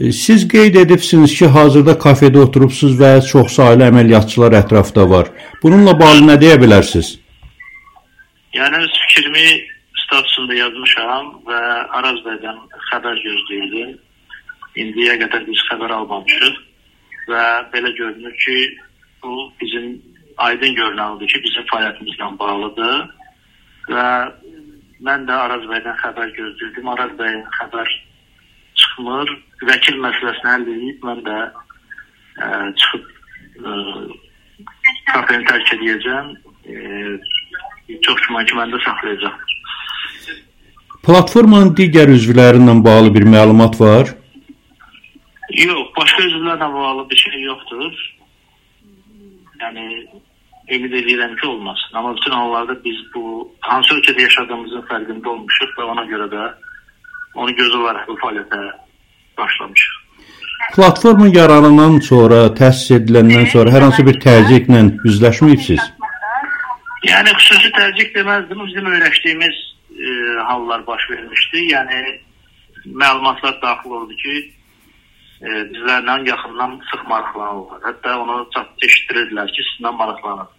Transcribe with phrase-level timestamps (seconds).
[0.00, 5.30] E, siz qeyd edibsiniz ki, hazırda kafedə oturubsuz və çoxsaylı əməliyyatçılar ətrafda var.
[5.62, 7.14] Bununla bağlı nə deyə bilərsiniz?
[8.58, 9.46] Yəni öz fikrimi
[10.02, 11.60] statusunda yazmışam və
[12.00, 12.58] Araz bəydən
[12.90, 13.94] xəbər gözləyirdim.
[14.84, 16.58] İndiyə qədər biz xəbər almamışıq
[17.30, 18.56] və belə görünür ki,
[19.24, 19.94] bu bizim
[20.36, 22.98] aydın görünəlidir ki, bizim fəaliyyətimizlə bağlıdır
[23.94, 24.08] və
[25.08, 26.92] mən də Araz bəydən xəbər gözləyirdim.
[26.92, 27.96] Araz bəyin xəbər
[28.96, 29.28] çıxmır.
[29.68, 31.36] Vəkil məsələsini həll edib mən də
[32.40, 32.48] ə,
[32.80, 33.04] çıxıb
[33.64, 33.74] ə,
[35.12, 36.32] kafeni tərk edəcəm.
[38.02, 39.40] Çox güman ki, mən də saxlayacağam.
[41.06, 44.14] Platformanın digər üzvləri ilə bağlı bir məlumat var?
[45.54, 48.00] Yox, başqa üzvlərlə bağlı bir şey yoxdur.
[49.60, 49.84] Yəni
[50.74, 51.78] ümid edirəm ki, olmaz.
[51.92, 56.48] Amma bütün hallarda biz bu hansı ölkədə yaşadığımızın fərqində olmuşuq və ona görə də
[57.36, 58.85] onu göz olaraq bu fəaliyyətə
[59.38, 59.94] başlamışıq.
[60.76, 65.84] Platforma yaranandan sonra, təsis ediləndən sonra hər hansı bir təzyiqlə üzləşməyibsiniz?
[67.06, 68.64] Yəni xüsusi təzyiq deməzdim.
[68.66, 69.56] Bizim öyrəşdiyimiz
[70.06, 70.10] e,
[70.48, 71.62] hallar baş vermişdi.
[71.74, 72.00] Yəni
[73.02, 74.34] məlumatlar daxil oldu ki,
[75.42, 77.82] e, bizlərlə yaxından sıx maraqlanırlar.
[77.86, 78.40] Hətta onu
[78.88, 80.50] eşitdirdilər ki, sizlə maraqlanır.